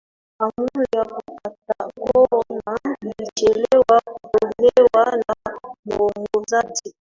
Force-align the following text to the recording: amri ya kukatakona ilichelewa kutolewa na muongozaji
amri 0.39 0.87
ya 0.95 1.03
kukatakona 1.05 2.97
ilichelewa 3.05 4.01
kutolewa 4.01 5.23
na 5.27 5.35
muongozaji 5.85 6.89